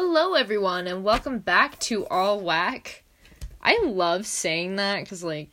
[0.00, 3.02] Hello, everyone, and welcome back to All Whack.
[3.60, 5.50] I love saying that because, like,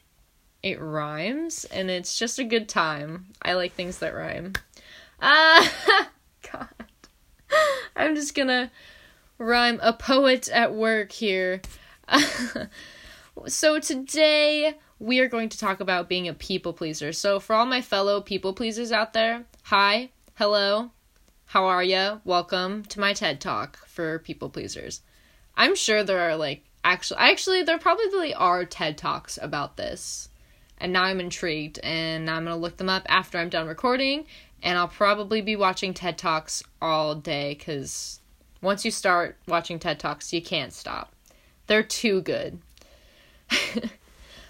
[0.62, 3.26] it rhymes and it's just a good time.
[3.42, 4.54] I like things that rhyme.
[5.20, 6.06] Ah, uh,
[6.52, 6.68] God.
[7.96, 8.72] I'm just gonna
[9.40, 11.64] rhyme a poet at work here.
[13.48, 17.14] so, today we are going to talk about being a people pleaser.
[17.14, 20.92] So, for all my fellow people pleasers out there, hi, hello,
[21.48, 22.20] how are ya?
[22.24, 25.02] Welcome to my TED Talk for people pleasers.
[25.56, 30.30] I'm sure there are like actually actually there probably are TED Talks about this.
[30.78, 34.26] And now I'm intrigued and I'm going to look them up after I'm done recording
[34.62, 38.20] and I'll probably be watching TED Talks all day cuz
[38.62, 41.14] once you start watching TED Talks, you can't stop.
[41.68, 42.60] They're too good.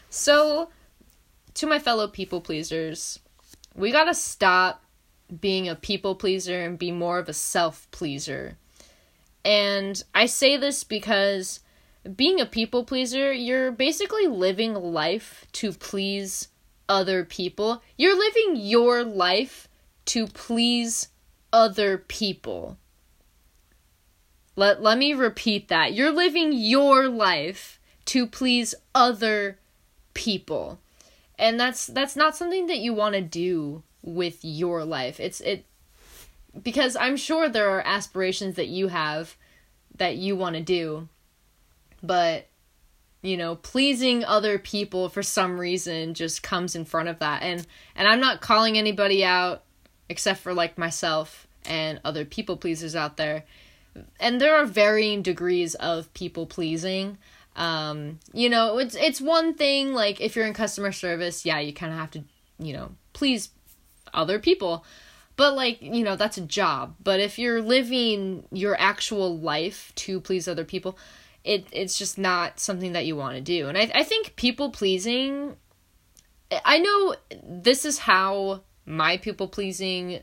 [0.10, 0.70] so,
[1.56, 3.20] to my fellow people pleasers,
[3.76, 4.84] we got to stop
[5.42, 8.58] being a people pleaser and be more of a self pleaser.
[9.46, 11.60] And I say this because
[12.16, 16.50] being a people pleaser, you're basically living life to please
[16.90, 17.84] other people.
[17.96, 19.68] You're living your life
[20.06, 21.10] to please
[21.54, 22.78] other people.
[24.56, 25.94] Let let me repeat that.
[25.94, 29.60] You're living your life to please other
[30.14, 30.80] people.
[31.38, 35.20] And that's that's not something that you want to do with your life.
[35.20, 35.66] It's it
[36.62, 39.36] because I'm sure there are aspirations that you have
[39.98, 41.08] that you want to do,
[42.04, 42.48] but
[43.22, 47.42] you know, pleasing other people for some reason just comes in front of that.
[47.42, 47.66] And
[47.96, 49.64] and I'm not calling anybody out
[50.10, 53.44] except for like myself and other people pleasers out there.
[54.20, 57.18] And there are varying degrees of people pleasing.
[57.56, 61.74] Um, you know, it's it's one thing like if you're in customer service, yeah, you
[61.74, 62.24] kind of have to,
[62.60, 63.50] you know, please
[64.14, 64.86] other people.
[65.36, 66.96] But like, you know, that's a job.
[67.04, 70.98] But if you're living your actual life to please other people,
[71.44, 73.68] it it's just not something that you want to do.
[73.68, 75.58] And I I think people pleasing
[76.64, 80.22] I know this is how my people pleasing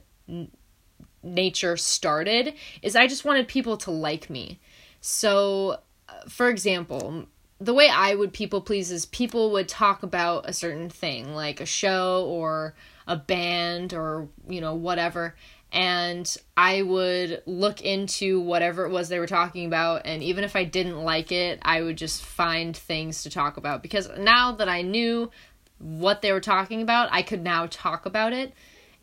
[1.23, 4.61] nature started is I just wanted people to like me.
[5.01, 7.27] So, uh, for example,
[7.61, 11.61] the way I would people please is people would talk about a certain thing, like
[11.61, 12.75] a show or
[13.07, 15.35] a band or, you know, whatever.
[15.71, 20.03] And I would look into whatever it was they were talking about.
[20.05, 23.83] And even if I didn't like it, I would just find things to talk about.
[23.83, 25.31] Because now that I knew
[25.79, 28.53] what they were talking about, I could now talk about it.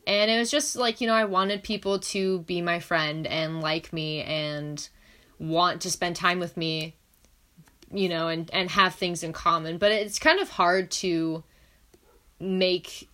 [0.06, 3.62] And it was just like, you know, I wanted people to be my friend and
[3.62, 4.88] like me and
[5.40, 6.96] want to spend time with me
[7.92, 11.44] you know and and have things in common but it's kind of hard to
[12.40, 13.10] make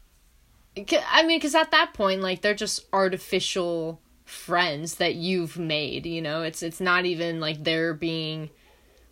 [0.78, 6.06] I mean, because at that point, like they're just artificial friends that you've made.
[6.06, 8.50] You know, it's it's not even like they're being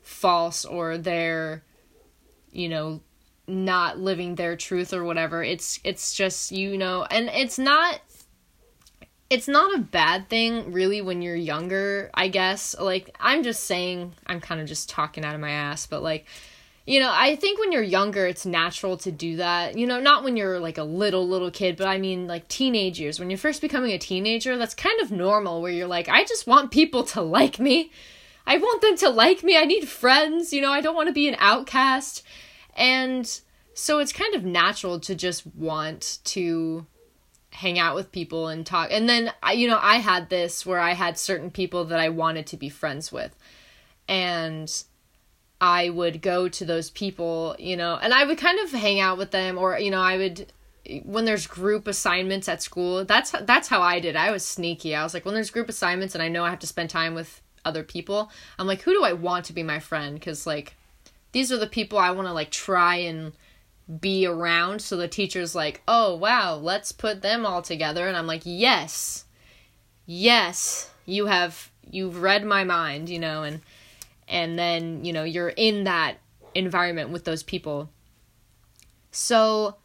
[0.01, 1.63] false or they're,
[2.51, 3.01] you know,
[3.47, 5.43] not living their truth or whatever.
[5.43, 8.01] It's it's just you know, and it's not.
[9.29, 12.11] It's not a bad thing, really, when you're younger.
[12.13, 12.75] I guess.
[12.79, 16.27] Like I'm just saying, I'm kind of just talking out of my ass, but like
[16.85, 19.77] you know, I think when you're younger, it's natural to do that.
[19.77, 22.99] You know, not when you're like a little, little kid, but I mean like teenage
[22.99, 23.19] years.
[23.19, 26.45] When you're first becoming a teenager, that's kind of normal where you're like, I just
[26.45, 27.91] want people to like me.
[28.45, 29.57] I want them to like me.
[29.57, 30.51] I need friends.
[30.51, 32.21] You know, I don't want to be an outcast.
[32.75, 33.39] And
[33.73, 36.85] so it's kind of natural to just want to
[37.51, 38.89] hang out with people and talk.
[38.91, 42.09] And then, I, you know, I had this where I had certain people that I
[42.09, 43.33] wanted to be friends with.
[44.09, 44.83] And
[45.63, 49.17] I would go to those people, you know, and I would kind of hang out
[49.17, 50.51] with them or you know, I would
[51.03, 54.17] when there's group assignments at school, that's that's how I did.
[54.17, 54.93] I was sneaky.
[54.93, 57.15] I was like when there's group assignments and I know I have to spend time
[57.15, 58.29] with other people,
[58.59, 60.75] I'm like who do I want to be my friend cuz like
[61.31, 63.31] these are the people I want to like try and
[64.01, 68.27] be around so the teacher's like, "Oh, wow, let's put them all together." And I'm
[68.27, 69.23] like, "Yes.
[70.05, 73.61] Yes, you have you've read my mind, you know, and
[74.27, 76.17] and then you know you're in that
[76.55, 77.89] environment with those people.
[79.11, 79.77] So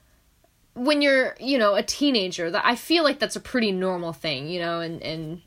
[0.75, 4.47] when you're you know a teenager that i feel like that's a pretty normal thing
[4.47, 5.43] you know and and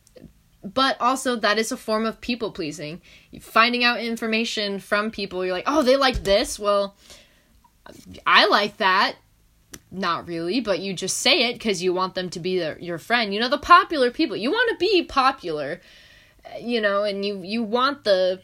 [0.63, 3.01] but also that is a form of people pleasing.
[3.39, 6.59] Finding out information from people you're like oh they like this.
[6.59, 6.95] Well
[8.25, 9.15] i like that.
[9.89, 13.33] Not really but you just say it because you want them to be your friend.
[13.33, 15.81] You know the popular people you want to be popular
[16.59, 18.41] you know and you you want the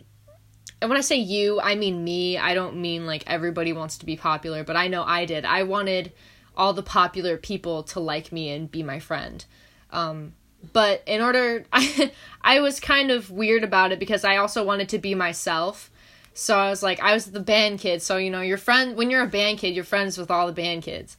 [0.81, 2.37] and when I say you, I mean me.
[2.37, 5.43] I don't mean like everybody wants to be popular, but I know I did.
[5.43, 6.11] I wanted
[6.55, 9.43] all the popular people to like me and be my friend.
[9.91, 10.33] Um,
[10.73, 14.89] but in order I I was kind of weird about it because I also wanted
[14.89, 15.91] to be myself.
[16.33, 18.01] So I was like I was the band kid.
[18.03, 20.53] So you know, your friend when you're a band kid, you're friends with all the
[20.53, 21.17] band kids.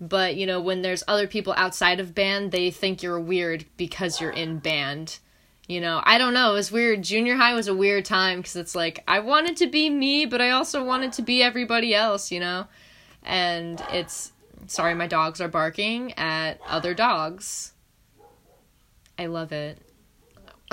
[0.00, 4.20] But you know, when there's other people outside of band, they think you're weird because
[4.20, 5.18] you're in band.
[5.70, 6.50] You know, I don't know.
[6.50, 7.02] It was weird.
[7.02, 10.40] Junior high was a weird time because it's like I wanted to be me, but
[10.40, 12.66] I also wanted to be everybody else, you know?
[13.22, 14.32] And it's
[14.66, 17.72] sorry, my dogs are barking at other dogs.
[19.16, 19.78] I love it.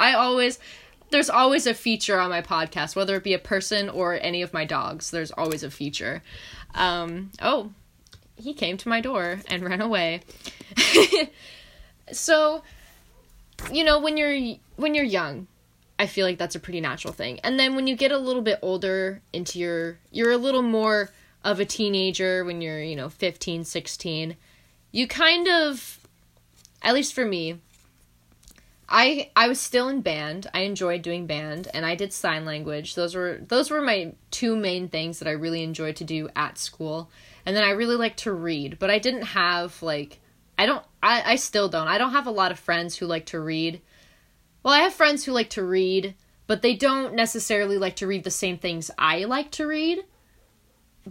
[0.00, 0.58] I always
[1.10, 4.52] there's always a feature on my podcast, whether it be a person or any of
[4.52, 5.12] my dogs.
[5.12, 6.24] There's always a feature.
[6.74, 7.70] Um, oh,
[8.34, 10.22] he came to my door and ran away.
[12.12, 12.64] so,
[13.70, 15.46] you know, when you're when you're young,
[15.98, 17.38] I feel like that's a pretty natural thing.
[17.40, 21.10] And then when you get a little bit older into your you're a little more
[21.44, 24.36] of a teenager when you're, you know, 15, 16,
[24.92, 25.98] you kind of
[26.82, 27.60] at least for me,
[28.88, 30.48] I I was still in band.
[30.52, 32.94] I enjoyed doing band and I did sign language.
[32.94, 36.58] Those were those were my two main things that I really enjoyed to do at
[36.58, 37.10] school.
[37.46, 40.20] And then I really liked to read, but I didn't have like
[40.62, 41.88] I don't I, I still don't.
[41.88, 43.80] I don't have a lot of friends who like to read.
[44.62, 46.14] Well, I have friends who like to read,
[46.46, 50.04] but they don't necessarily like to read the same things I like to read.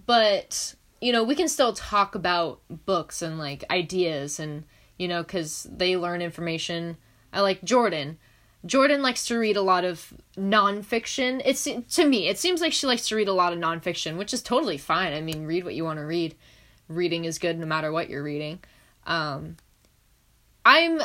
[0.05, 4.63] But, you know, we can still talk about books and like ideas and
[4.97, 6.95] you know, because they learn information.
[7.33, 8.19] I like Jordan.
[8.65, 11.41] Jordan likes to read a lot of nonfiction.
[11.43, 14.33] It's to me, it seems like she likes to read a lot of nonfiction, which
[14.33, 15.11] is totally fine.
[15.11, 16.35] I mean, read what you want to read.
[16.87, 18.59] Reading is good no matter what you're reading.
[19.05, 19.57] Um,
[20.65, 21.01] I'm,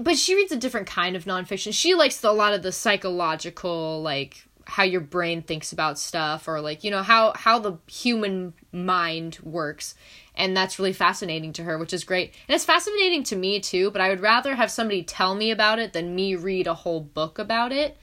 [0.00, 1.72] but she reads a different kind of nonfiction.
[1.72, 6.48] She likes the, a lot of the psychological, like how your brain thinks about stuff,
[6.48, 9.94] or like you know how how the human mind works
[10.36, 12.34] and that's really fascinating to her, which is great.
[12.48, 15.78] And it's fascinating to me too, but I would rather have somebody tell me about
[15.78, 17.96] it than me read a whole book about it.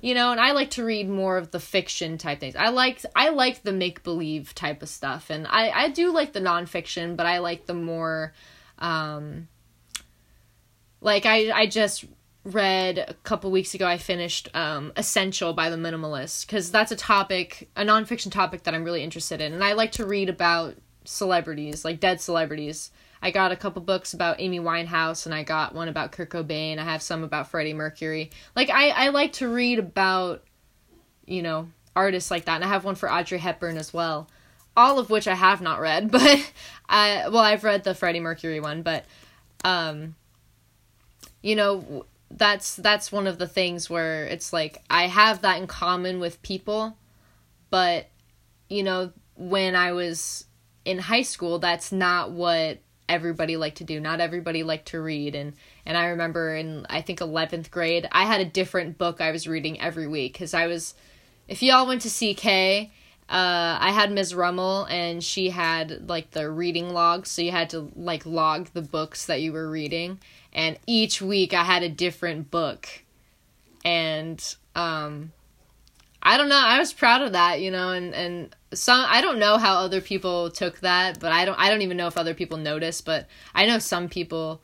[0.00, 2.54] You know, and I like to read more of the fiction type things.
[2.54, 6.32] I like I like the make believe type of stuff, and I I do like
[6.32, 8.32] the nonfiction, but I like the more,
[8.78, 9.48] um,
[11.00, 12.04] like I I just
[12.44, 13.86] read a couple weeks ago.
[13.86, 18.74] I finished um, Essential by the Minimalist because that's a topic, a nonfiction topic that
[18.74, 22.90] I'm really interested in, and I like to read about celebrities, like dead celebrities.
[23.20, 26.78] I got a couple books about Amy Winehouse and I got one about Kurt Cobain.
[26.78, 28.30] I have some about Freddie Mercury.
[28.54, 30.44] Like I I like to read about
[31.28, 32.56] you know, artists like that.
[32.56, 34.28] And I have one for Audrey Hepburn as well.
[34.78, 36.52] All of which I have not read, but
[36.88, 39.04] I well, I've read the Freddie Mercury one, but
[39.64, 40.14] um
[41.42, 45.66] you know, that's that's one of the things where it's like I have that in
[45.66, 46.96] common with people,
[47.70, 48.08] but
[48.68, 50.44] you know, when I was
[50.84, 52.78] in high school that's not what
[53.08, 54.00] everybody liked to do.
[54.00, 55.54] Not everybody liked to read and
[55.88, 59.48] and i remember in i think 11th grade i had a different book i was
[59.48, 60.94] reading every week because i was
[61.48, 62.90] if y'all went to ck
[63.28, 64.34] uh, I had Ms.
[64.34, 68.80] Rummel and she had like the reading log, so you had to like log the
[68.80, 70.18] books that you were reading.
[70.54, 72.88] And each week I had a different book.
[73.84, 74.42] And
[74.74, 75.32] um
[76.22, 79.38] I don't know, I was proud of that, you know, and and some I don't
[79.38, 82.34] know how other people took that, but I don't I don't even know if other
[82.34, 84.62] people noticed, but I know some people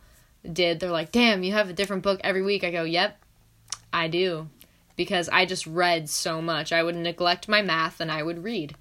[0.51, 0.81] did.
[0.81, 3.19] They're like, "Damn, you have a different book every week." I go, "Yep,
[3.93, 4.49] I do."
[4.97, 6.73] Because I just read so much.
[6.73, 8.77] I would neglect my math and I would read.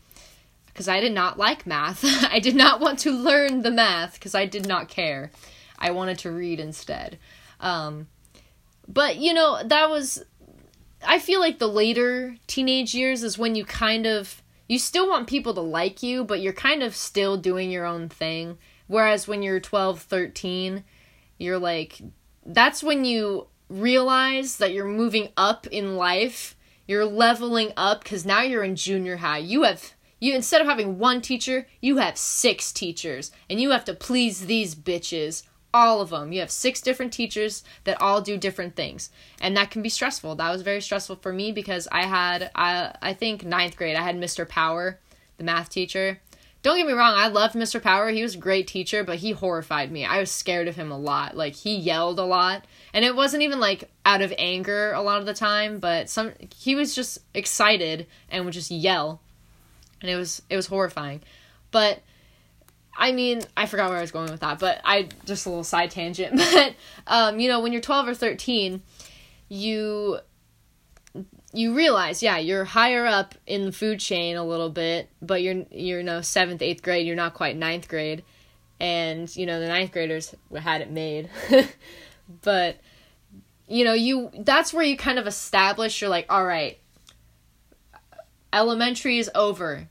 [0.67, 2.03] Because I did not like math.
[2.32, 5.32] I did not want to learn the math because I did not care.
[5.77, 7.17] I wanted to read instead.
[7.60, 8.08] Um,
[8.88, 10.24] but, you know, that was.
[11.05, 15.27] I feel like the later teenage years is when you kind of you still want
[15.27, 18.58] people to like you, but you're kind of still doing your own thing.
[18.88, 20.84] Whereas when you're 12, 13,
[21.38, 22.01] you're like,
[22.46, 26.56] that's when you realize that you're moving up in life.
[26.88, 29.39] You're leveling up because now you're in junior high.
[29.39, 33.84] You have you instead of having one teacher, you have six teachers, and you have
[33.86, 36.32] to please these bitches all of them.
[36.32, 39.10] You have six different teachers that all do different things,
[39.42, 40.36] and that can be stressful.
[40.36, 44.03] That was very stressful for me because I had, I, I think ninth grade, I
[44.03, 44.48] had Mr.
[44.48, 45.00] Power,
[45.38, 46.22] the math teacher.
[46.63, 47.82] Don't get me wrong, I loved Mr.
[47.82, 48.10] Power.
[48.10, 50.05] He was a great teacher, but he horrified me.
[50.05, 51.36] I was scared of him a lot.
[51.36, 55.20] Like he yelled a lot, and it wasn't even like out of anger a lot
[55.20, 59.20] of the time, but some he was just excited and would just yell,
[60.01, 61.22] and it was it was horrifying.
[61.72, 62.01] But
[62.98, 65.65] I mean, I forgot where I was going with that, but I just a little
[65.65, 66.39] side tangent.
[66.53, 66.75] But
[67.08, 68.82] um, you know, when you're 12 or 13,
[69.50, 70.20] you
[71.53, 75.65] you realize, yeah, you're higher up in the food chain a little bit, but you're
[75.72, 77.05] you're you know seventh, eighth grade.
[77.05, 78.24] You're not quite ninth grade,
[78.79, 81.29] and you know the ninth graders had it made.
[82.41, 82.77] but
[83.67, 86.79] you know, you that's where you kind of establish you're like, all right,
[88.51, 89.88] elementary is over.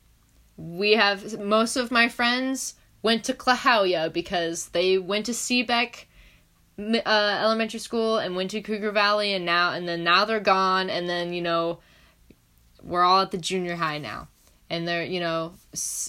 [0.57, 6.05] We have most of my friends went to Klahowya because they went to Seabeck
[6.79, 10.89] uh, elementary school and went to Cougar Valley and now and then now they're gone
[10.89, 11.79] and then you know
[12.83, 14.29] we're all at the junior high now.
[14.71, 15.53] And they're you know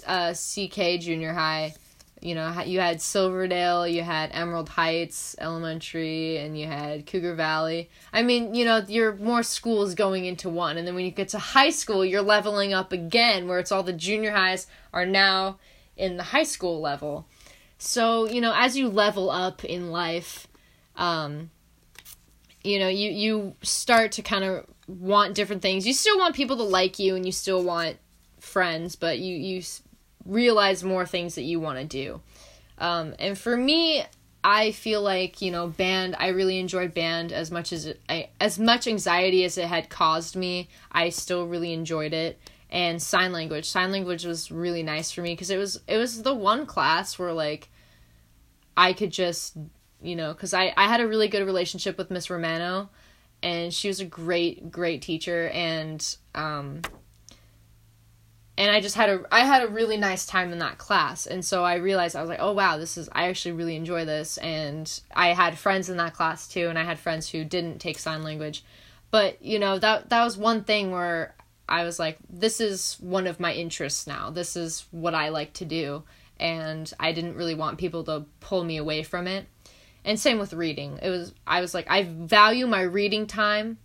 [0.08, 1.76] uh, CK junior high.
[2.22, 7.90] You know you had Silverdale you had Emerald Heights Elementary and you had Cougar Valley.
[8.14, 11.28] I mean you know you're more schools going into one and then when you get
[11.30, 15.58] to high school you're leveling up again where it's all the junior highs are now
[15.98, 17.28] in the high school level.
[17.78, 20.48] So you know as you level up in life
[20.96, 21.50] um,
[22.64, 25.86] you know, you you start to kind of want different things.
[25.86, 27.98] You still want people to like you, and you still want
[28.40, 29.64] friends, but you you
[30.26, 32.22] realize more things that you want to do.
[32.78, 34.04] Um, and for me,
[34.44, 36.16] I feel like you know band.
[36.18, 40.36] I really enjoyed band as much as I, as much anxiety as it had caused
[40.36, 40.70] me.
[40.92, 42.40] I still really enjoyed it.
[42.70, 43.70] And sign language.
[43.70, 47.20] Sign language was really nice for me because it was it was the one class
[47.20, 47.70] where like
[48.76, 49.56] I could just
[50.04, 52.90] you know, because I, I had a really good relationship with Miss Romano,
[53.42, 56.82] and she was a great, great teacher, and um,
[58.58, 61.44] and I just had a I had a really nice time in that class, and
[61.44, 64.38] so I realized I was like, oh wow, this is I actually really enjoy this,
[64.38, 67.98] and I had friends in that class too, and I had friends who didn't take
[67.98, 68.64] sign language,
[69.10, 71.34] but you know that that was one thing where
[71.68, 74.30] I was like, this is one of my interests now.
[74.30, 76.04] This is what I like to do,
[76.40, 79.48] and I didn't really want people to pull me away from it
[80.06, 81.00] and same with reading.
[81.02, 83.78] It was i was like i value my reading time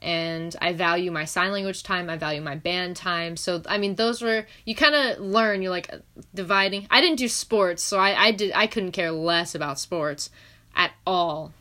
[0.00, 3.36] and i value my sign language time i value my band time.
[3.36, 5.92] So i mean those were you kind of learn you're like
[6.34, 6.86] dividing.
[6.90, 10.30] I didn't do sports so i i did i couldn't care less about sports
[10.76, 11.52] at all.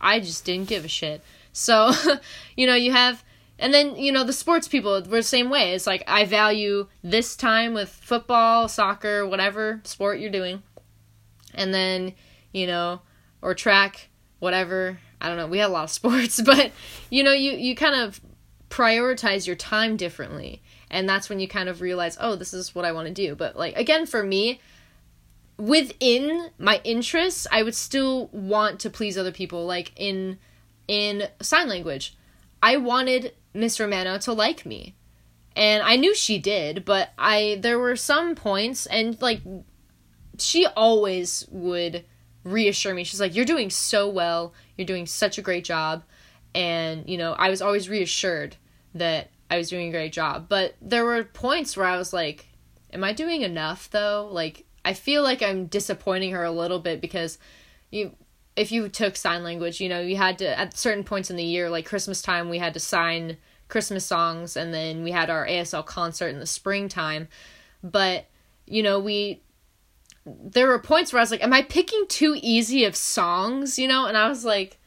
[0.00, 1.22] I just didn't give a shit.
[1.52, 1.92] So
[2.56, 3.24] you know you have
[3.58, 5.72] and then you know the sports people were the same way.
[5.72, 10.62] It's like i value this time with football soccer whatever sport you're doing.
[11.54, 12.12] And then
[12.52, 13.00] you know
[13.42, 14.98] or track, whatever.
[15.20, 15.46] I don't know.
[15.46, 16.72] We had a lot of sports, but
[17.10, 18.20] you know, you you kind of
[18.70, 20.62] prioritize your time differently.
[20.90, 23.34] And that's when you kind of realize, oh, this is what I want to do.
[23.34, 24.60] But like again for me,
[25.56, 30.38] within my interests, I would still want to please other people like in
[30.86, 32.16] in sign language.
[32.62, 34.94] I wanted Miss Romano to like me.
[35.54, 39.40] And I knew she did, but I there were some points and like
[40.38, 42.04] she always would
[42.50, 43.04] reassure me.
[43.04, 44.54] She's like, You're doing so well.
[44.76, 46.04] You're doing such a great job.
[46.54, 48.56] And, you know, I was always reassured
[48.94, 50.46] that I was doing a great job.
[50.48, 52.48] But there were points where I was like,
[52.92, 54.28] Am I doing enough though?
[54.30, 57.38] Like, I feel like I'm disappointing her a little bit because
[57.90, 58.12] you
[58.56, 61.44] if you took sign language, you know, you had to at certain points in the
[61.44, 63.36] year, like Christmas time, we had to sign
[63.68, 67.28] Christmas songs and then we had our ASL concert in the springtime.
[67.84, 68.26] But,
[68.66, 69.42] you know, we
[70.42, 73.88] there were points where I was like, am I picking too easy of songs, you
[73.88, 74.06] know?
[74.06, 74.78] And I was like,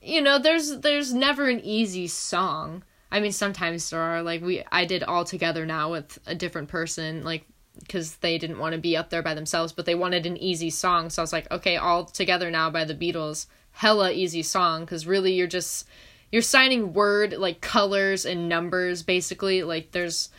[0.00, 2.84] you know, there's there's never an easy song.
[3.10, 6.68] I mean, sometimes there are like we I did all together now with a different
[6.68, 7.46] person like
[7.80, 10.70] because they didn't want to be up there by themselves, but they wanted an easy
[10.70, 11.10] song.
[11.10, 15.06] So I was like, okay, all together now by the Beatles, hella easy song because
[15.06, 15.88] really you're just
[16.30, 19.62] you're signing word like colors and numbers basically.
[19.62, 20.30] Like there's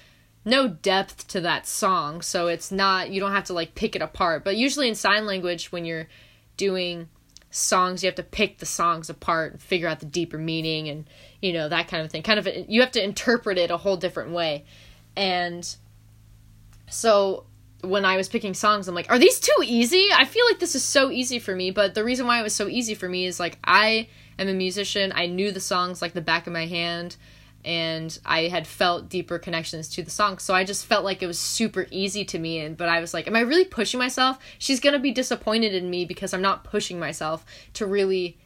[0.45, 4.01] no depth to that song so it's not you don't have to like pick it
[4.01, 6.07] apart but usually in sign language when you're
[6.55, 7.09] doing
[7.49, 11.09] songs you have to pick the songs apart and figure out the deeper meaning and
[11.41, 13.97] you know that kind of thing kind of you have to interpret it a whole
[13.97, 14.63] different way
[15.15, 15.77] and
[16.89, 17.45] so
[17.81, 20.09] when I was picking songs, I'm like, are these too easy?
[20.13, 22.55] I feel like this is so easy for me, but the reason why it was
[22.55, 24.09] so easy for me is like I
[24.39, 25.11] am a musician.
[25.15, 27.15] I knew the songs like the back of my hand
[27.65, 30.37] and I had felt deeper connections to the song.
[30.37, 33.13] So I just felt like it was super easy to me and but I was
[33.13, 34.37] like, am I really pushing myself?
[34.59, 37.43] She's going to be disappointed in me because I'm not pushing myself
[37.73, 38.37] to really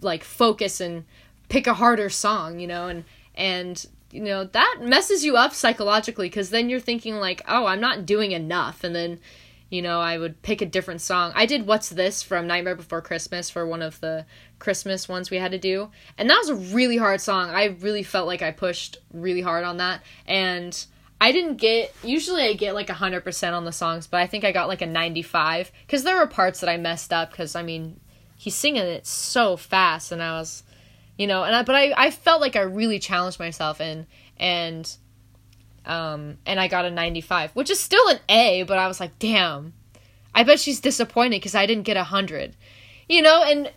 [0.00, 1.04] like focus and
[1.48, 3.04] pick a harder song, you know, and
[3.34, 7.80] and you know, that messes you up psychologically cuz then you're thinking like, oh, I'm
[7.80, 9.18] not doing enough and then
[9.70, 11.32] you know, I would pick a different song.
[11.34, 14.24] I did What's This from Nightmare Before Christmas for one of the
[14.64, 15.90] Christmas ones we had to do.
[16.16, 17.50] And that was a really hard song.
[17.50, 20.02] I really felt like I pushed really hard on that.
[20.26, 20.84] And
[21.20, 24.52] I didn't get, usually I get like 100% on the songs, but I think I
[24.52, 25.70] got like a 95.
[25.86, 28.00] Because there were parts that I messed up because, I mean,
[28.36, 30.62] he's singing it so fast and I was,
[31.18, 34.06] you know, and I, but I, I felt like I really challenged myself and,
[34.38, 34.90] and,
[35.84, 39.18] um, and I got a 95, which is still an A, but I was like,
[39.18, 39.74] damn,
[40.34, 42.56] I bet she's disappointed because I didn't get a 100.
[43.10, 43.70] You know, and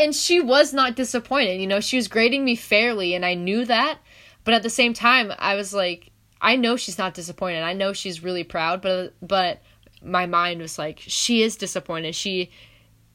[0.00, 1.60] and she was not disappointed.
[1.60, 3.98] You know, she was grading me fairly, and I knew that.
[4.44, 7.62] But at the same time, I was like, I know she's not disappointed.
[7.62, 9.60] I know she's really proud, but but
[10.02, 12.14] my mind was like, she is disappointed.
[12.14, 12.50] She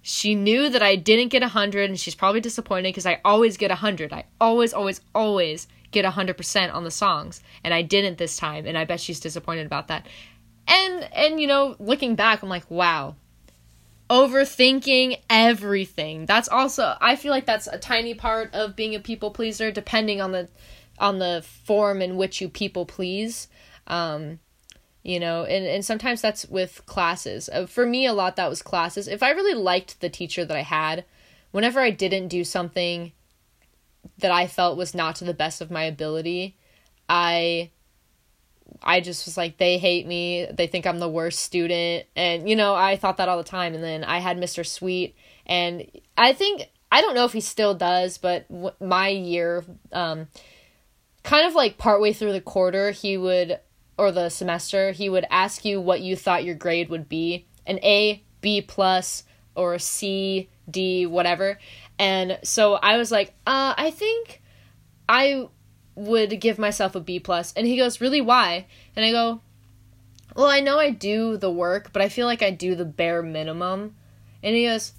[0.04, 3.58] she knew that I didn't get a hundred, and she's probably disappointed because I always
[3.58, 4.13] get a hundred.
[4.13, 8.38] I always, always, always get a hundred percent on the songs, and I didn't this
[8.38, 10.06] time, and I bet she's disappointed about that.
[10.68, 13.15] And and you know, looking back, I'm like, wow,
[14.10, 16.26] overthinking everything.
[16.26, 20.22] That's also I feel like that's a tiny part of being a people pleaser, depending
[20.22, 20.50] on the
[20.98, 23.48] on the form in which you people please.
[23.88, 24.40] Um,
[25.06, 28.62] you know and, and sometimes that's with classes uh, for me a lot that was
[28.62, 31.06] classes if i really liked the teacher that i had
[31.52, 33.14] whenever i didn't do something
[34.18, 36.58] that i felt was not to the best of my ability
[37.08, 37.70] i
[38.84, 40.48] i just was like they hate me.
[40.51, 42.05] They think i'm the worst student.
[42.15, 43.74] And you know i thought that all the time.
[43.74, 45.15] And then i had mr sweet.
[45.46, 50.27] And i think i don't know if he still does but w- my year um
[51.24, 53.60] kind of like partway through the quarter he would
[53.98, 57.48] or the semester, he would ask you what you thought your grade would be.
[57.65, 59.24] An A, B plus,
[59.55, 61.60] or a C, D, whatever.
[61.98, 64.41] And so I was like, uh, I think
[65.08, 65.48] I
[65.96, 67.54] would give myself a B plus.
[67.54, 68.68] And he goes, Really, why?
[68.96, 69.42] And I go,
[70.36, 73.24] Well, I know I do the work, but I feel like I do the bare
[73.24, 73.96] minimum.
[74.44, 74.94] And he goes,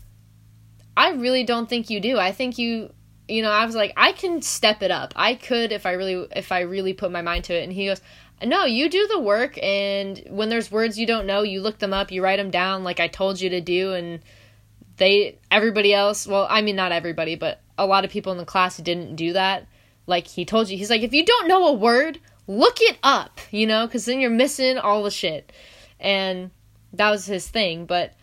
[0.97, 2.19] I really don't think you do.
[2.19, 2.93] I think you
[3.29, 5.13] you know, I was like, I can step it up.
[5.17, 7.65] I could if I really if I really put my mind to it.
[7.65, 8.01] And he goes,
[8.45, 11.95] no, you do the work, and when there's words you don't know, you look them
[11.95, 14.21] up, you write them down like I told you to do, and
[14.99, 18.45] they, everybody else, well, I mean, not everybody, but a lot of people in the
[18.45, 19.67] class didn't do that.
[20.07, 23.41] Like he told you, he's like, if you don't know a word, look it up,
[23.51, 25.53] you know, because then you're missing all the shit.
[25.99, 26.51] And
[26.93, 28.15] that was his thing, but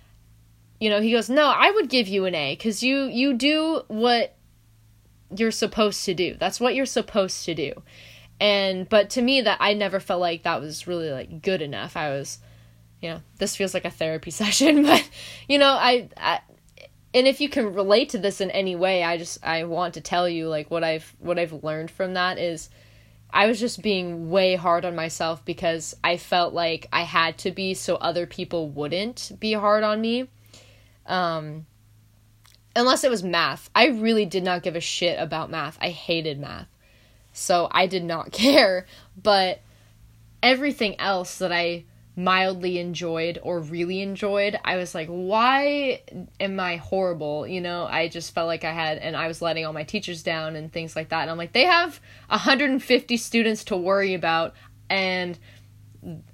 [0.80, 3.84] you know, he goes, "No, I would give you an A cuz you you do
[3.88, 4.36] what
[5.36, 6.36] you're supposed to do.
[6.38, 7.84] That's what you're supposed to do."
[8.40, 11.96] and but to me that i never felt like that was really like good enough
[11.96, 12.40] i was
[13.02, 15.08] you know this feels like a therapy session but
[15.48, 16.42] you know I, I
[17.14, 20.02] and if you can relate to this in any way i just i want to
[20.02, 22.70] tell you like what i've what i've learned from that is
[23.32, 27.52] i was just being way hard on myself because i felt like i had to
[27.52, 30.28] be so other people wouldn't be hard on me.
[31.06, 31.66] Um
[32.76, 33.70] unless it was math.
[33.76, 35.78] I really did not give a shit about math.
[35.82, 36.68] I hated math.
[37.32, 38.86] So I did not care.
[39.22, 39.62] But
[40.42, 46.02] everything else that I mildly enjoyed or really enjoyed, I was like, why
[46.40, 47.48] am I horrible?
[47.48, 50.24] You know, I just felt like I had, and I was letting all my teachers
[50.24, 51.22] down and things like that.
[51.22, 52.00] And I'm like, they have
[52.30, 54.54] 150 students to worry about,
[54.90, 55.38] and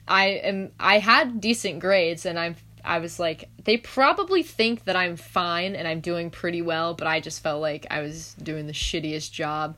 [0.08, 4.96] I am, I had decent grades, and I'm, I was like, they probably think that
[4.96, 8.68] I'm fine and I'm doing pretty well, but I just felt like I was doing
[8.68, 9.78] the shittiest job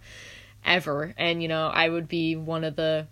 [0.64, 3.08] ever and you know i would be one of the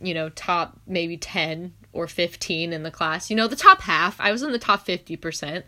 [0.00, 4.20] you know top maybe 10 or 15 in the class you know the top half
[4.20, 5.64] i was in the top 50%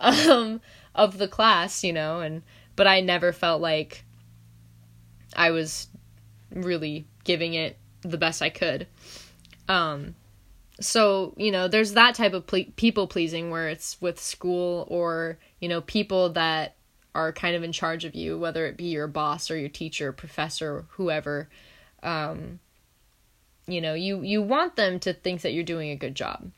[0.00, 0.60] um
[0.94, 2.42] of the class you know and
[2.76, 4.04] but i never felt like
[5.36, 5.88] i was
[6.52, 8.86] really giving it the best i could
[9.68, 10.14] um
[10.80, 15.38] so you know there's that type of ple- people pleasing where it's with school or
[15.60, 16.76] you know people that
[17.18, 20.12] are kind of in charge of you, whether it be your boss or your teacher,
[20.12, 21.48] professor, whoever.
[22.02, 22.60] Um,
[23.68, 26.50] you know, you you want them to think that you're doing a good job.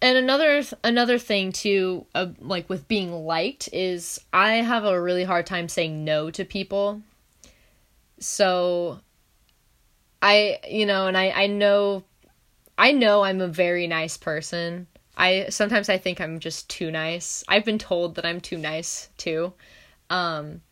[0.00, 5.24] And another another thing too, uh, like with being liked, is I have a really
[5.24, 7.02] hard time saying no to people.
[8.18, 9.00] So,
[10.20, 12.04] I you know, and I I know,
[12.78, 17.44] I know I'm a very nice person I sometimes I think I'm just too nice.
[17.48, 19.52] I've been told that I'm too nice too.
[20.10, 20.62] Um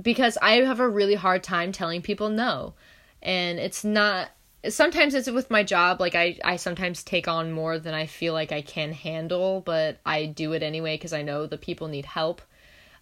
[0.00, 2.74] because I have a really hard time telling people no.
[3.22, 4.30] And it's not
[4.68, 8.34] sometimes it's with my job like I I sometimes take on more than I feel
[8.34, 12.04] like I can handle, but I do it anyway cuz I know the people need
[12.04, 12.42] help.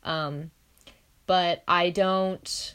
[0.05, 0.51] Um
[1.27, 2.75] but I don't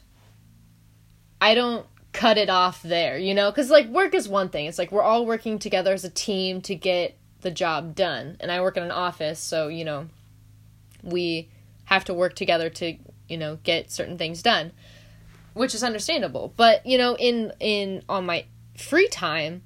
[1.40, 3.50] I don't cut it off there, you know?
[3.52, 4.66] Cuz like work is one thing.
[4.66, 8.36] It's like we're all working together as a team to get the job done.
[8.40, 10.08] And I work in an office, so, you know,
[11.02, 11.48] we
[11.84, 12.96] have to work together to,
[13.28, 14.72] you know, get certain things done,
[15.54, 16.52] which is understandable.
[16.56, 18.44] But, you know, in in on my
[18.76, 19.62] free time,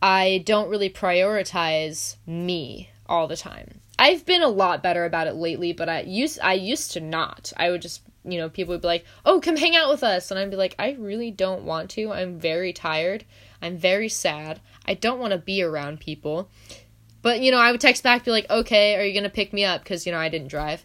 [0.00, 3.80] I don't really prioritize me all the time.
[3.98, 7.52] I've been a lot better about it lately, but I used I used to not.
[7.56, 10.30] I would just, you know, people would be like, "Oh, come hang out with us."
[10.30, 12.12] And I'd be like, "I really don't want to.
[12.12, 13.24] I'm very tired.
[13.60, 14.60] I'm very sad.
[14.86, 16.48] I don't want to be around people."
[17.22, 19.64] But, you know, I would text back, be like, okay, are you to pick me
[19.64, 19.82] up?
[19.82, 20.84] Because, you know, I didn't drive.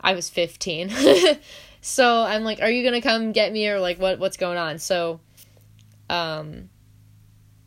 [0.00, 0.90] I was 15.
[1.84, 4.78] so I'm like, are you to come get me or like what what's going on?
[4.78, 5.20] So
[6.08, 6.70] um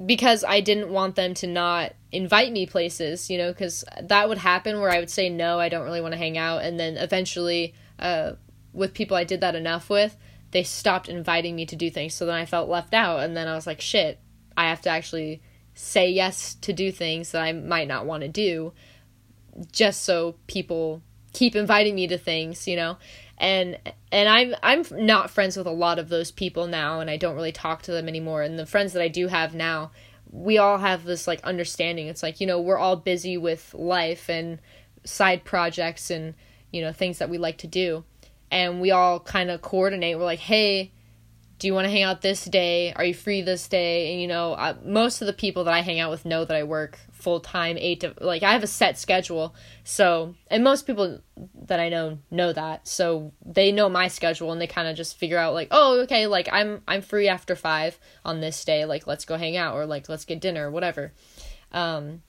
[0.03, 4.37] because I didn't want them to not invite me places, you know, cuz that would
[4.37, 6.95] happen where I would say no, I don't really want to hang out and then
[6.95, 8.33] eventually uh
[8.71, 10.15] with people I did that enough with,
[10.51, 12.13] they stopped inviting me to do things.
[12.13, 14.19] So then I felt left out and then I was like, shit,
[14.55, 15.41] I have to actually
[15.73, 18.71] say yes to do things that I might not want to do
[19.73, 21.01] just so people
[21.33, 22.97] keep inviting me to things, you know.
[23.37, 23.77] And
[24.11, 27.35] and I'm I'm not friends with a lot of those people now and I don't
[27.35, 29.91] really talk to them anymore and the friends that I do have now
[30.35, 32.07] we all have this like understanding.
[32.07, 34.59] It's like, you know, we're all busy with life and
[35.03, 36.33] side projects and,
[36.71, 38.03] you know, things that we like to do.
[38.51, 40.17] And we all kind of coordinate.
[40.17, 40.91] We're like, "Hey,
[41.57, 42.91] do you want to hang out this day?
[42.93, 44.11] Are you free this day?
[44.11, 46.63] And you know, most of the people that I hang out with know that I
[46.63, 49.55] work full time, eight to like I have a set schedule.
[49.83, 51.19] So, and most people
[51.63, 55.17] that I know know that, so they know my schedule and they kind of just
[55.17, 58.83] figure out like, oh, okay, like I'm I'm free after five on this day.
[58.85, 61.13] Like let's go hang out or like let's get dinner or whatever.
[61.71, 62.21] Um,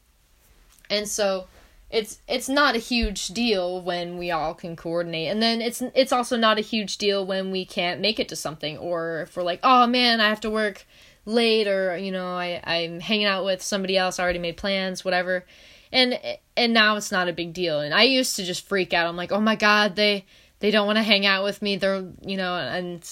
[0.88, 1.46] and so
[1.88, 5.28] it's it's not a huge deal when we all can coordinate.
[5.28, 8.36] And then it's it's also not a huge deal when we can't make it to
[8.36, 10.84] something or if we're like oh man i have to work
[11.24, 14.18] late or you know i i'm hanging out with somebody else.
[14.18, 15.44] I already made plans whatever.
[15.92, 16.18] And
[16.56, 17.80] and now it's not a big deal.
[17.80, 19.06] And i used to just freak out.
[19.06, 20.24] I'm like oh my god they
[20.58, 21.76] they don't want to hang out with me.
[21.76, 23.08] They're you know and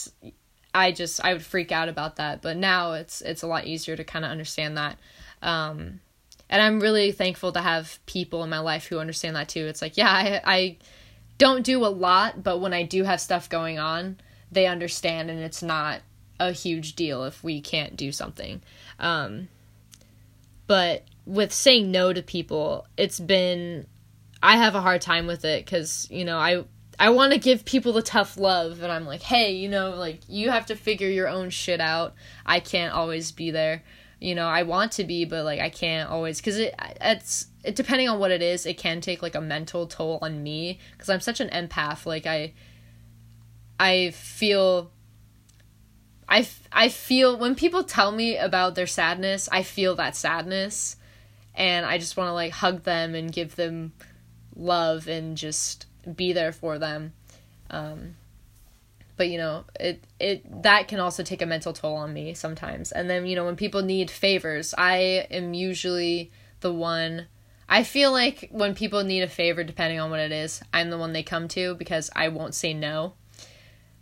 [0.75, 2.43] i just i would freak out about that.
[2.43, 4.99] But now it's it's a lot easier to kind of understand that.
[5.43, 6.01] Um
[6.49, 9.67] and I'm really thankful to have people in my life who understand that too.
[9.67, 10.77] It's like, yeah, I, I
[11.39, 14.19] don't do a lot, but when I do have stuff going on,
[14.53, 16.01] they understand, and it's not
[16.39, 18.63] a huge deal if we can't do something.
[18.99, 19.49] Um,
[20.67, 23.87] but with saying no to people, it's been
[24.43, 26.65] I have a hard time with it because you know I
[26.99, 30.21] I want to give people the tough love, and I'm like, hey, you know, like
[30.29, 32.15] you have to figure your own shit out.
[32.47, 33.83] I can't always be there
[34.25, 37.77] you know i want to be but like i can't always because it it's it,
[37.77, 41.11] depending on what it is it can take like a mental toll on me because
[41.11, 42.53] i'm such an empath like i
[43.79, 44.91] i feel
[46.27, 50.97] I, I feel when people tell me about their sadness i feel that sadness
[51.55, 53.93] and i just want to like hug them and give them
[54.57, 55.85] love and just
[56.17, 57.13] be there for them
[57.69, 58.15] um
[59.17, 62.93] but you know it it that can also take a mental toll on me sometimes.
[62.93, 64.97] And then you know when people need favors i
[65.31, 67.27] am usually the one
[67.69, 70.99] i feel like when people need a favor depending on what it is i'm the
[70.99, 73.15] one they come to because i won't say no.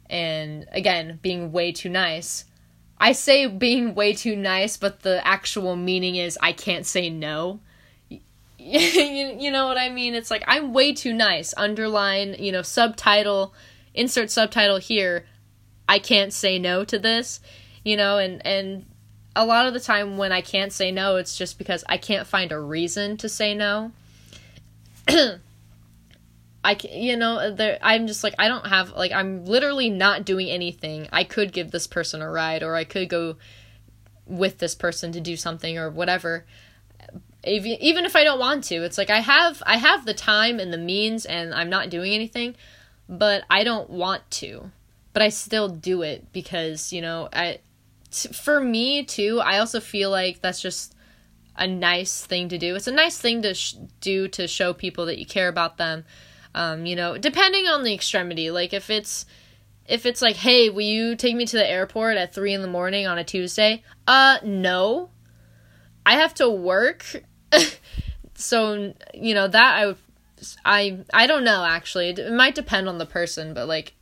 [0.08, 2.44] And again being way too nice
[2.98, 7.60] i say being way too nice but the actual meaning is i can't say no.
[8.64, 10.14] You, you know what i mean?
[10.14, 11.52] It's like i'm way too nice.
[11.56, 13.54] Underline you know subtitle
[13.94, 15.26] insert subtitle here
[15.88, 17.40] i can't say no to this
[17.84, 18.86] you know and and
[19.34, 22.26] a lot of the time when i can't say no it's just because i can't
[22.26, 23.92] find a reason to say no
[26.64, 30.24] I can, you know there I'm just like I don't have like I'm literally not
[30.24, 31.08] doing anything.
[31.12, 33.36] I could give this person a ride or I could go
[34.26, 36.46] with this person to do something or whatever.
[37.44, 40.72] Even if I don't want to, it's like I have I have the time and
[40.72, 42.54] the means and I'm not doing anything
[43.12, 44.70] but I don't want to.
[45.12, 47.58] But I still do it because, you know, I
[48.10, 50.94] t- for me too, I also feel like that's just
[51.54, 52.74] a nice thing to do.
[52.74, 56.04] It's a nice thing to sh- do to show people that you care about them.
[56.54, 58.50] Um, you know, depending on the extremity.
[58.50, 59.26] Like if it's
[59.86, 62.68] if it's like, "Hey, will you take me to the airport at 3 in the
[62.68, 65.10] morning on a Tuesday?" Uh, no.
[66.06, 67.22] I have to work.
[68.34, 69.98] so, you know, that I would
[70.64, 72.10] I I don't know actually.
[72.10, 73.94] It might depend on the person, but like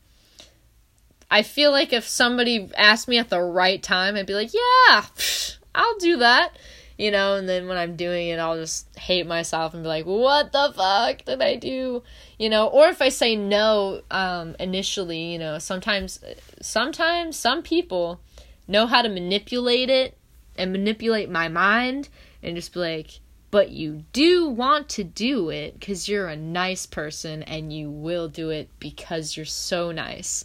[1.31, 5.05] I feel like if somebody asked me at the right time, I'd be like, "Yeah,
[5.75, 6.57] I'll do that."
[6.99, 10.05] You know, and then when I'm doing it, I'll just hate myself and be like,
[10.07, 12.03] "What the fuck did I do?"
[12.39, 16.21] You know, or if I say no um initially, you know, sometimes
[16.61, 18.21] sometimes some people
[18.67, 20.17] know how to manipulate it
[20.57, 22.09] and manipulate my mind
[22.43, 26.87] and just be like, but you do want to do it because you're a nice
[26.87, 30.45] person and you will do it because you're so nice.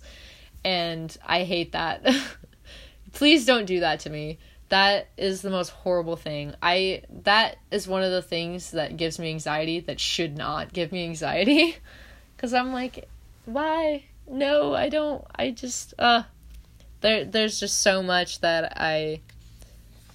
[0.63, 2.05] And I hate that.
[3.13, 4.39] Please don't do that to me.
[4.69, 6.55] That is the most horrible thing.
[6.61, 10.91] I that is one of the things that gives me anxiety that should not give
[10.91, 11.77] me anxiety
[12.37, 13.07] cuz I'm like
[13.45, 14.05] why?
[14.27, 15.23] No, I don't.
[15.35, 16.23] I just uh
[17.01, 19.21] there there's just so much that I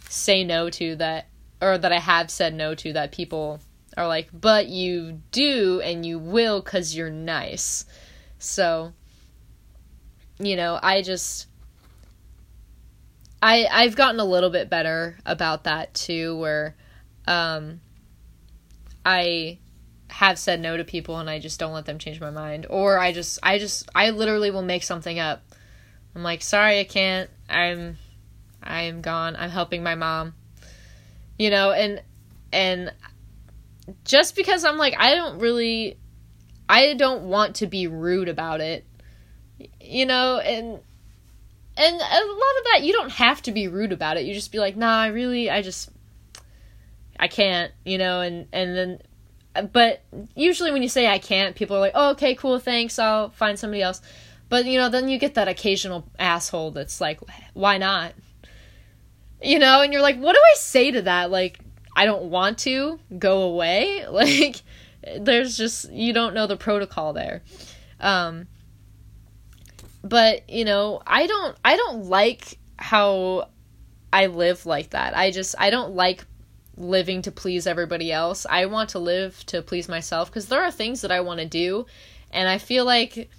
[0.09, 1.26] say no to that
[1.61, 3.61] or that I have said no to that people
[3.96, 7.85] are like, but you do and you will because you're nice.
[8.38, 8.92] So,
[10.38, 11.46] you know, I just
[13.42, 16.77] I I've gotten a little bit better about that too where
[17.27, 17.81] um
[19.05, 19.59] I
[20.09, 22.99] have said no to people and I just don't let them change my mind or
[22.99, 25.42] I just I just I literally will make something up.
[26.14, 27.31] I'm like, "Sorry, I can't.
[27.49, 27.99] I'm
[28.62, 29.37] I am gone.
[29.37, 30.35] I'm helping my mom."
[31.40, 32.03] You know, and
[32.53, 32.92] and
[34.05, 35.96] just because I'm like I don't really
[36.68, 38.85] I don't want to be rude about it.
[39.81, 40.81] You know, and
[41.79, 44.26] and a lot of that you don't have to be rude about it.
[44.26, 45.88] You just be like, "Nah, I really I just
[47.18, 50.03] I can't," you know, and and then but
[50.37, 52.98] usually when you say I can't, people are like, "Oh, okay, cool, thanks.
[52.98, 54.03] I'll find somebody else."
[54.50, 57.18] But you know, then you get that occasional asshole that's like,
[57.55, 58.12] "Why not?"
[59.42, 61.61] You know, and you're like, "What do I say to that?" Like,
[61.96, 64.07] I don't want to go away.
[64.11, 64.62] Like,
[65.18, 67.42] there's just you don't know the protocol there.
[68.00, 68.48] Um,
[70.03, 73.48] but you know, I don't I don't like how
[74.12, 75.16] I live like that.
[75.16, 76.24] I just I don't like
[76.76, 78.46] living to please everybody else.
[78.48, 81.46] I want to live to please myself because there are things that I want to
[81.46, 81.87] do
[82.31, 83.31] and I feel like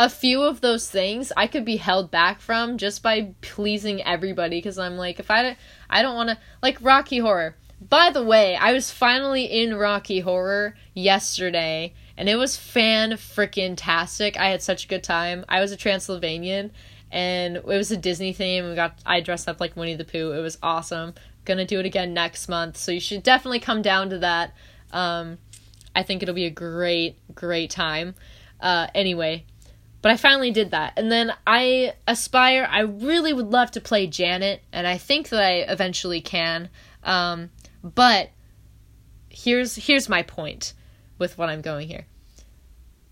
[0.00, 4.56] a few of those things I could be held back from just by pleasing everybody
[4.56, 5.58] because I'm like if I don't,
[5.90, 7.54] I don't want to like Rocky Horror.
[7.86, 13.74] By the way, I was finally in Rocky Horror yesterday and it was fan freaking
[13.76, 14.38] tastic.
[14.38, 15.44] I had such a good time.
[15.50, 16.70] I was a Transylvanian
[17.12, 18.70] and it was a Disney theme.
[18.70, 20.32] We got I dressed up like Winnie the Pooh.
[20.32, 21.12] It was awesome.
[21.44, 24.54] Gonna do it again next month, so you should definitely come down to that.
[24.92, 25.36] Um,
[25.94, 28.14] I think it'll be a great, great time.
[28.60, 29.44] Uh, anyway,
[30.02, 32.66] but I finally did that, and then I aspire.
[32.70, 36.68] I really would love to play Janet, and I think that I eventually can.
[37.04, 37.50] Um,
[37.82, 38.30] but
[39.28, 40.74] here's here's my point
[41.18, 42.06] with what I'm going here.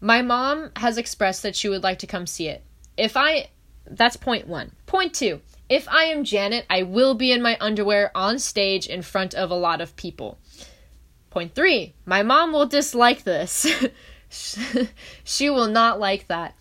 [0.01, 2.63] My mom has expressed that she would like to come see it.
[2.97, 3.49] If I
[3.91, 4.73] that's point 1.
[4.87, 5.41] Point 2.
[5.69, 9.51] If I am Janet, I will be in my underwear on stage in front of
[9.51, 10.39] a lot of people.
[11.31, 11.95] Point 3.
[12.07, 13.67] My mom will dislike this.
[15.25, 16.55] she will not like that.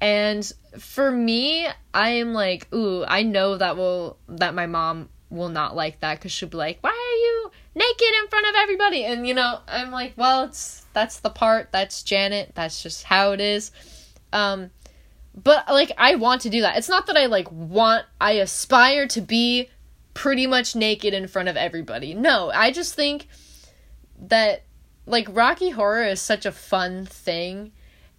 [0.00, 5.48] And for me, I am like, ooh, I know that will that my mom will
[5.48, 9.04] not like that cuz she'll be like, "Why are you naked in front of everybody?"
[9.04, 11.70] And you know, I'm like, "Well, it's that's the part.
[11.72, 12.52] That's Janet.
[12.54, 13.70] That's just how it is."
[14.32, 14.70] Um
[15.34, 16.76] but like I want to do that.
[16.76, 19.70] It's not that I like want I aspire to be
[20.12, 22.14] pretty much naked in front of everybody.
[22.14, 23.26] No, I just think
[24.18, 24.62] that
[25.06, 27.72] like Rocky Horror is such a fun thing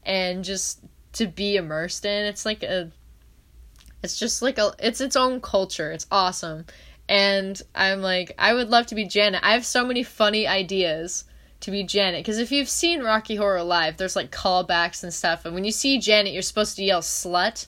[0.03, 0.81] and just
[1.15, 2.25] to be immersed in.
[2.25, 2.91] It's like a
[4.03, 5.91] it's just like a it's its own culture.
[5.91, 6.65] It's awesome.
[7.09, 9.41] And I'm like I would love to be Janet.
[9.43, 11.25] I have so many funny ideas
[11.61, 12.23] to be Janet.
[12.23, 15.45] Because if you've seen Rocky Horror Live, there's like callbacks and stuff.
[15.45, 17.67] And when you see Janet, you're supposed to yell slut.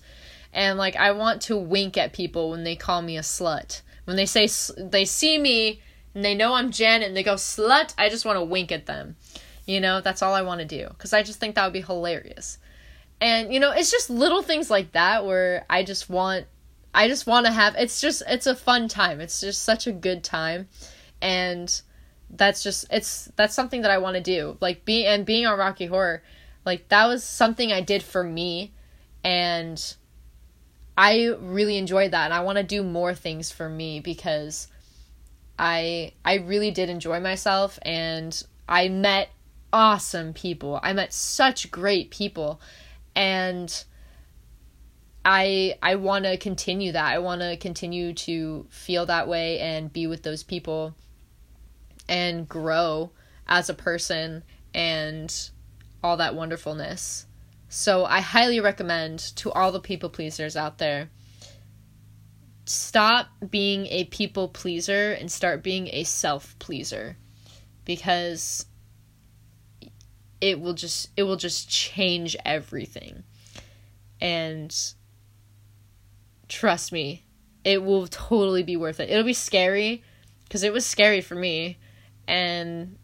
[0.54, 3.82] And like, I want to wink at people when they call me a slut.
[4.06, 5.82] When they say, they see me
[6.16, 8.86] and they know I'm Janet and they go slut, I just want to wink at
[8.86, 9.16] them.
[9.66, 10.88] You know, that's all I want to do.
[10.90, 12.58] Because I just think that would be hilarious.
[13.20, 16.46] And, you know, it's just little things like that where I just want.
[16.94, 19.22] I just want to have it's just it's a fun time.
[19.22, 20.68] It's just such a good time.
[21.22, 21.82] And
[22.30, 24.58] that's just it's that's something that I want to do.
[24.62, 26.24] Like being and being on Rocky Horror,
[26.66, 28.74] like that was something I did for me
[29.24, 29.96] and
[30.98, 34.68] I really enjoyed that and I want to do more things for me because
[35.60, 39.30] I I really did enjoy myself and I met
[39.72, 40.80] awesome people.
[40.82, 42.60] I met such great people
[43.18, 43.84] and
[45.26, 47.12] I I want to continue that.
[47.12, 50.96] I want to continue to feel that way and be with those people
[52.08, 53.12] and grow
[53.48, 55.34] as a person and
[56.04, 57.26] all that wonderfulness.
[57.70, 61.10] So I highly recommend to all the people pleasers out there
[62.66, 67.18] stop being a people pleaser and start being a self pleaser
[67.86, 68.66] because
[70.42, 73.24] it will just it will just change everything.
[74.20, 74.76] And
[76.48, 77.24] trust me,
[77.64, 79.10] it will totally be worth it.
[79.10, 80.04] It'll be scary
[80.44, 81.78] because it was scary for me
[82.28, 82.98] and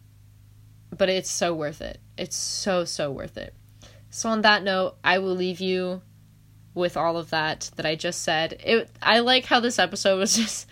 [0.96, 2.00] but it's so worth it.
[2.16, 3.54] It's so so worth it.
[4.10, 6.02] So on that note, I will leave you
[6.74, 8.60] with all of that that I just said.
[8.64, 10.66] It I like how this episode was just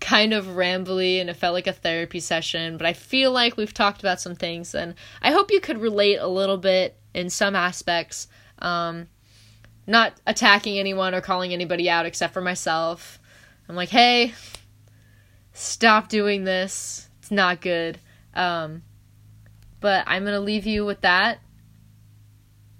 [0.00, 3.74] kind of rambly and it felt like a therapy session, but I feel like we've
[3.74, 7.56] talked about some things and I hope you could relate a little bit in some
[7.56, 8.28] aspects.
[8.58, 9.08] Um
[9.86, 13.20] not attacking anyone or calling anybody out except for myself.
[13.68, 14.32] I'm like, "Hey,
[15.52, 17.98] stop doing this it's not good.
[18.34, 18.82] Um,
[19.80, 21.38] but I'm going to leave you with that.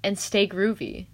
[0.02, 1.06] and stay groovy.